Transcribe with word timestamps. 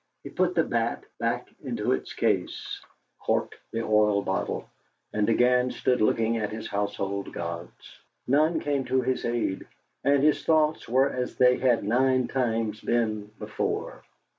He 0.23 0.31
put 0.31 0.55
the 0.55 0.63
bat 0.63 1.03
back 1.19 1.47
into 1.63 1.91
its 1.91 2.11
case, 2.13 2.81
corked 3.19 3.59
the 3.71 3.83
oil 3.83 4.23
bottle, 4.23 4.67
and 5.13 5.29
again 5.29 5.69
stood 5.69 6.01
looking 6.01 6.37
at 6.37 6.49
his 6.49 6.67
household 6.67 7.31
gods. 7.31 7.99
None 8.27 8.59
came 8.61 8.83
to 8.85 9.03
his 9.03 9.25
aid. 9.25 9.67
And 10.03 10.23
his 10.23 10.43
thoughts 10.43 10.89
were 10.89 11.07
as 11.11 11.35
they 11.35 11.57
had 11.57 11.83
nine 11.83 12.27
times 12.27 12.81
been 12.81 13.29
before. 13.37 14.01